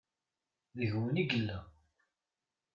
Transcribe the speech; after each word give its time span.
Deg-wen 0.77 1.21
i 1.23 1.23
yella. 1.29 1.59